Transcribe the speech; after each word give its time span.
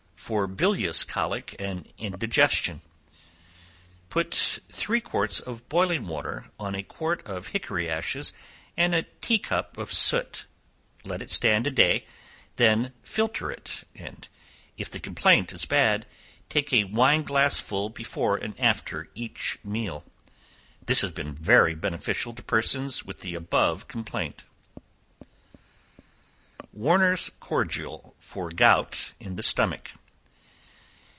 For 0.31 0.45
Bilious 0.47 1.03
Colic 1.03 1.55
and 1.59 1.91
Indigestion. 1.97 2.79
Pour 4.09 4.25
three 4.31 5.01
quarts 5.01 5.39
of 5.41 5.67
boiling 5.67 6.05
water 6.07 6.45
on 6.59 6.73
a 6.75 6.83
quart 6.83 7.25
of 7.27 7.47
hickory 7.47 7.89
ashes 7.89 8.31
and 8.77 8.93
a 8.95 9.07
tea 9.19 9.39
cup 9.39 9.77
of 9.79 9.91
soot; 9.91 10.45
let 11.03 11.21
it 11.23 11.31
stand 11.31 11.65
a 11.67 11.71
day, 11.71 12.05
then 12.57 12.93
filter 13.03 13.51
it, 13.51 13.83
and 13.95 14.29
if 14.77 14.89
the 14.91 14.99
complaint 15.01 15.51
is 15.51 15.65
bad, 15.65 16.05
take 16.49 16.71
a 16.71 16.83
wine 16.85 17.23
glassful 17.23 17.89
before 17.89 18.37
and 18.37 18.57
after 18.59 19.09
each 19.15 19.57
meal. 19.65 20.05
This 20.85 21.01
has 21.01 21.11
been 21.11 21.33
very 21.35 21.73
beneficial 21.75 22.31
to 22.35 22.43
persons 22.43 23.03
with 23.03 23.19
the 23.21 23.33
above 23.35 23.87
complaint. 23.89 24.45
Warner's 26.71 27.31
Cordial 27.41 28.15
for 28.19 28.49
Gout 28.49 29.11
in 29.19 29.35
the 29.35 29.43
Stomach. 29.43 29.91